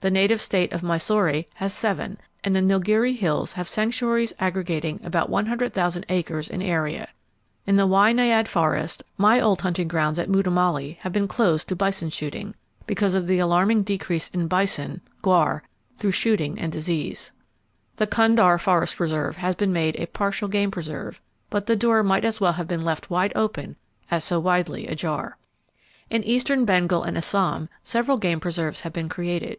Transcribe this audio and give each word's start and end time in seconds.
The 0.00 0.10
native 0.12 0.40
state 0.40 0.72
of 0.72 0.84
Mysore 0.84 1.42
has 1.54 1.72
seven, 1.74 2.18
and 2.44 2.54
the 2.54 2.60
Nilgiri 2.60 3.16
Hills 3.16 3.54
have 3.54 3.68
sanctuaries 3.68 4.32
aggregating 4.38 5.00
about 5.02 5.28
100,000 5.30 6.06
acres 6.08 6.48
in 6.48 6.62
area. 6.62 7.08
In 7.66 7.74
the 7.74 7.88
Wynaad 7.88 8.46
Forest, 8.46 9.02
my 9.18 9.40
old 9.40 9.62
hunting 9.62 9.88
grounds 9.88 10.20
at 10.20 10.28
Mudumallay 10.28 10.98
have 11.00 11.12
been 11.12 11.26
closed 11.26 11.68
to 11.70 11.74
bison 11.74 12.10
shooting, 12.10 12.54
because 12.86 13.16
of 13.16 13.26
the 13.26 13.40
alarming 13.40 13.82
decrease 13.82 14.30
of 14.32 14.48
bison 14.48 15.00
(gaur) 15.22 15.62
through 15.96 16.12
shooting 16.12 16.56
and 16.56 16.70
disease. 16.70 17.32
The 17.96 18.06
Kundah 18.06 18.60
Forest 18.60 19.00
Reserve 19.00 19.38
has 19.38 19.56
been 19.56 19.72
made 19.72 19.96
a 19.96 20.06
partial 20.06 20.46
game 20.46 20.70
preserve, 20.70 21.20
but 21.50 21.66
the 21.66 21.74
door 21.74 22.04
might 22.04 22.24
as 22.24 22.40
well 22.40 22.52
have 22.52 22.68
been 22.68 22.84
left 22.84 23.10
wide 23.10 23.32
open 23.34 23.74
as 24.08 24.22
so 24.22 24.38
widely 24.38 24.86
ajar. 24.86 25.36
In 26.10 26.22
eastern 26.22 26.64
Bengal 26.64 27.02
and 27.02 27.16
Assam, 27.16 27.68
several 27.82 28.18
game 28.18 28.38
preserves 28.38 28.82
have 28.82 28.92
been 28.92 29.08
created. 29.08 29.58